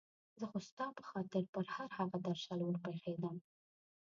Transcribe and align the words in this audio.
زه 0.39 0.45
خو 0.51 0.57
ستا 0.69 0.85
په 0.97 1.03
خاطر 1.09 1.43
پر 1.53 1.65
هغه 1.97 2.17
درشل 2.25 2.59
ور 2.63 2.77
پېښېدم. 2.85 3.35